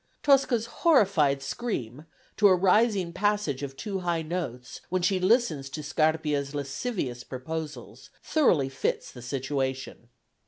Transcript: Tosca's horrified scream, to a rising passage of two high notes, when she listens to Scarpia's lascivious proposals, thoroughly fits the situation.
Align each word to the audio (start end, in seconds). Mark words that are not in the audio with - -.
Tosca's 0.23 0.65
horrified 0.81 1.43
scream, 1.43 2.07
to 2.35 2.47
a 2.47 2.55
rising 2.55 3.13
passage 3.13 3.61
of 3.61 3.77
two 3.77 3.99
high 3.99 4.23
notes, 4.23 4.81
when 4.89 5.03
she 5.03 5.19
listens 5.19 5.69
to 5.69 5.83
Scarpia's 5.83 6.55
lascivious 6.55 7.23
proposals, 7.23 8.09
thoroughly 8.23 8.67
fits 8.67 9.11
the 9.11 9.21
situation. 9.21 10.09